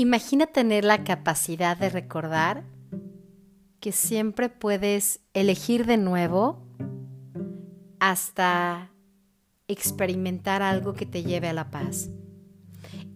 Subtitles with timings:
[0.00, 2.64] Imagina tener la capacidad de recordar
[3.80, 6.66] que siempre puedes elegir de nuevo
[7.98, 8.92] hasta
[9.68, 12.08] experimentar algo que te lleve a la paz.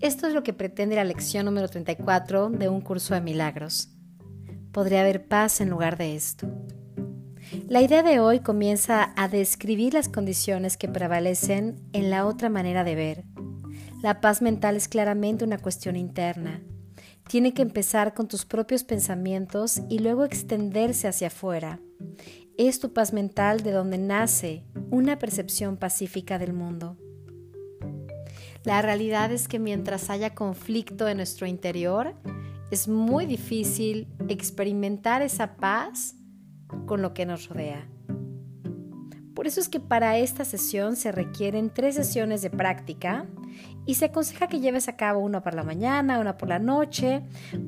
[0.00, 3.88] Esto es lo que pretende la lección número 34 de un curso de milagros.
[4.70, 6.46] Podría haber paz en lugar de esto.
[7.66, 12.84] La idea de hoy comienza a describir las condiciones que prevalecen en la otra manera
[12.84, 13.24] de ver.
[14.02, 16.60] La paz mental es claramente una cuestión interna.
[17.28, 21.80] Tiene que empezar con tus propios pensamientos y luego extenderse hacia afuera.
[22.56, 26.96] Es tu paz mental de donde nace una percepción pacífica del mundo.
[28.64, 32.14] La realidad es que mientras haya conflicto en nuestro interior,
[32.70, 36.14] es muy difícil experimentar esa paz
[36.86, 37.88] con lo que nos rodea.
[39.44, 43.26] Por eso es que para esta sesión se requieren tres sesiones de práctica
[43.84, 47.20] y se aconseja que lleves a cabo una por la mañana, una por la noche,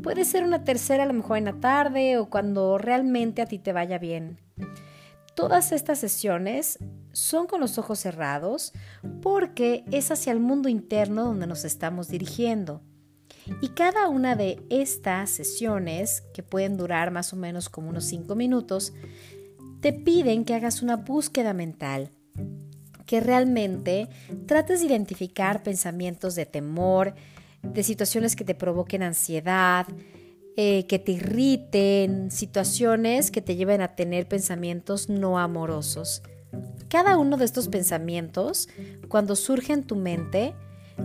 [0.03, 3.59] puede ser una tercera a lo mejor en la tarde o cuando realmente a ti
[3.59, 4.41] te vaya bien.
[5.35, 6.79] Todas estas sesiones
[7.13, 8.73] son con los ojos cerrados
[9.21, 12.81] porque es hacia el mundo interno donde nos estamos dirigiendo.
[13.61, 18.35] Y cada una de estas sesiones, que pueden durar más o menos como unos 5
[18.35, 18.95] minutos,
[19.81, 22.11] te piden que hagas una búsqueda mental,
[23.07, 24.09] que realmente
[24.47, 27.15] trates de identificar pensamientos de temor,
[27.63, 29.87] de situaciones que te provoquen ansiedad,
[30.57, 36.23] eh, que te irriten, situaciones que te lleven a tener pensamientos no amorosos.
[36.89, 38.69] Cada uno de estos pensamientos,
[39.09, 40.55] cuando surge en tu mente,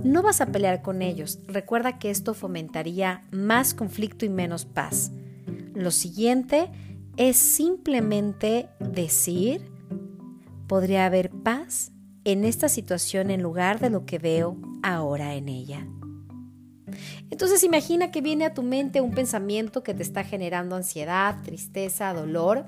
[0.03, 1.39] no vas a pelear con ellos.
[1.47, 5.11] Recuerda que esto fomentaría más conflicto y menos paz.
[5.73, 6.69] Lo siguiente
[7.17, 9.71] es simplemente decir,
[10.67, 11.91] podría haber paz
[12.23, 15.87] en esta situación en lugar de lo que veo ahora en ella.
[17.29, 22.13] Entonces imagina que viene a tu mente un pensamiento que te está generando ansiedad, tristeza,
[22.13, 22.65] dolor,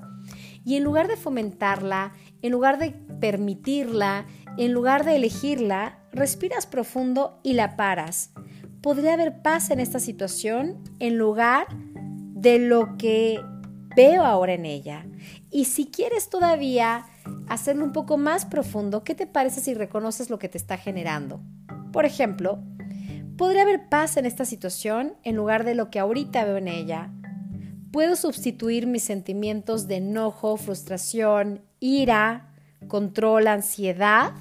[0.64, 2.90] y en lugar de fomentarla, en lugar de
[3.20, 8.32] permitirla, en lugar de elegirla, respiras profundo y la paras.
[8.80, 11.66] Podría haber paz en esta situación en lugar
[12.34, 13.40] de lo que
[13.96, 15.06] veo ahora en ella.
[15.50, 17.06] Y si quieres todavía
[17.48, 21.40] hacerlo un poco más profundo, ¿qué te parece si reconoces lo que te está generando?
[21.92, 22.58] Por ejemplo,
[23.36, 27.10] podría haber paz en esta situación en lugar de lo que ahorita veo en ella.
[27.92, 32.52] Puedo sustituir mis sentimientos de enojo, frustración, ira,
[32.88, 34.32] control, ansiedad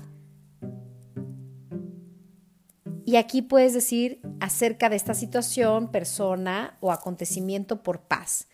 [3.14, 8.48] y aquí puedes decir acerca de esta situación, persona o acontecimiento por paz.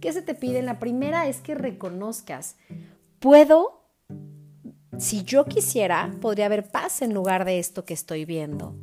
[0.00, 0.62] ¿Qué se te pide?
[0.62, 2.56] La primera es que reconozcas,
[3.20, 3.84] puedo,
[4.98, 8.74] si yo quisiera, podría haber paz en lugar de esto que estoy viendo.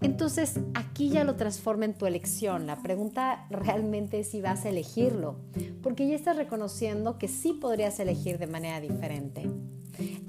[0.00, 2.66] Entonces aquí ya lo transforma en tu elección.
[2.66, 5.38] La pregunta realmente es si vas a elegirlo,
[5.84, 9.48] porque ya estás reconociendo que sí podrías elegir de manera diferente.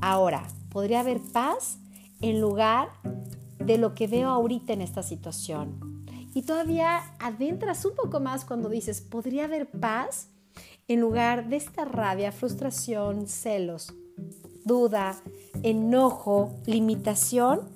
[0.02, 1.80] Ahora, podría haber paz
[2.22, 3.25] en lugar de
[3.78, 6.06] lo que veo ahorita en esta situación.
[6.34, 10.30] Y todavía adentras un poco más cuando dices, podría haber paz
[10.88, 13.94] en lugar de esta rabia, frustración, celos,
[14.66, 15.16] duda,
[15.64, 17.70] enojo, limitación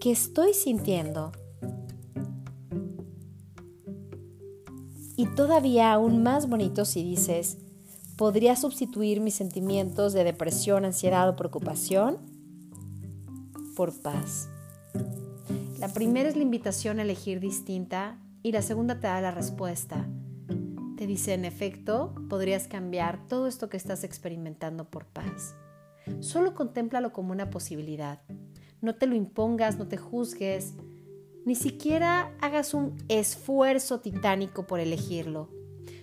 [0.00, 1.32] que estoy sintiendo.
[5.16, 7.58] Y todavía aún más bonito si dices,
[8.16, 12.33] podría sustituir mis sentimientos de depresión, ansiedad o preocupación
[13.74, 14.48] por paz.
[15.78, 20.08] La primera es la invitación a elegir distinta y la segunda te da la respuesta.
[20.96, 25.54] Te dice, en efecto, podrías cambiar todo esto que estás experimentando por paz.
[26.20, 28.22] Solo contémplalo como una posibilidad.
[28.80, 30.74] No te lo impongas, no te juzgues,
[31.44, 35.50] ni siquiera hagas un esfuerzo titánico por elegirlo.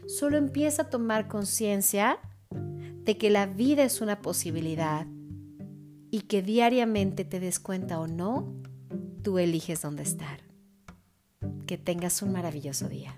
[0.08, 2.20] Solo empieza a tomar conciencia
[2.52, 5.08] de que la vida es una posibilidad
[6.12, 8.54] y que diariamente te des cuenta o no,
[9.24, 10.42] tú eliges dónde estar.
[11.66, 13.18] Que tengas un maravilloso día.